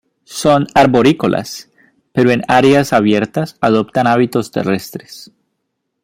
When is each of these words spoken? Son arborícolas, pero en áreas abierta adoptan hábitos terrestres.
Son 0.25 0.65
arborícolas, 0.73 1.69
pero 2.11 2.31
en 2.31 2.41
áreas 2.47 2.91
abierta 2.91 3.45
adoptan 3.59 4.07
hábitos 4.07 4.49
terrestres. 4.49 5.31